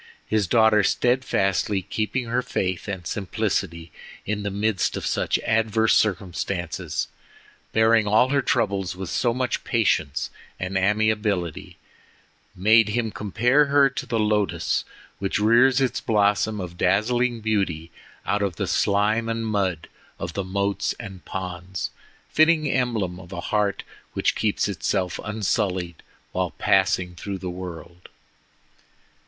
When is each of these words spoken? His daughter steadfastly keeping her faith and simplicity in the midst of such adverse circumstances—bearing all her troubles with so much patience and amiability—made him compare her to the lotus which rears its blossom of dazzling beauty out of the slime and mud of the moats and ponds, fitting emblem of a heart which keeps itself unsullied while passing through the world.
His 0.25 0.47
daughter 0.47 0.81
steadfastly 0.81 1.83
keeping 1.83 2.25
her 2.25 2.41
faith 2.41 2.87
and 2.87 3.05
simplicity 3.05 3.91
in 4.25 4.41
the 4.41 4.49
midst 4.49 4.97
of 4.97 5.05
such 5.05 5.37
adverse 5.45 5.95
circumstances—bearing 5.95 8.07
all 8.07 8.29
her 8.29 8.41
troubles 8.41 8.95
with 8.95 9.11
so 9.11 9.31
much 9.31 9.63
patience 9.63 10.31
and 10.59 10.75
amiability—made 10.75 12.89
him 12.89 13.11
compare 13.11 13.65
her 13.65 13.91
to 13.91 14.07
the 14.07 14.17
lotus 14.17 14.85
which 15.19 15.37
rears 15.39 15.79
its 15.79 16.01
blossom 16.01 16.59
of 16.59 16.79
dazzling 16.79 17.39
beauty 17.39 17.91
out 18.25 18.41
of 18.41 18.55
the 18.55 18.65
slime 18.65 19.29
and 19.29 19.45
mud 19.45 19.87
of 20.17 20.33
the 20.33 20.43
moats 20.43 20.95
and 20.99 21.23
ponds, 21.25 21.91
fitting 22.27 22.67
emblem 22.67 23.19
of 23.19 23.31
a 23.31 23.39
heart 23.39 23.83
which 24.13 24.33
keeps 24.33 24.67
itself 24.67 25.19
unsullied 25.23 26.01
while 26.31 26.49
passing 26.57 27.13
through 27.13 27.37
the 27.37 27.51
world. 27.51 28.09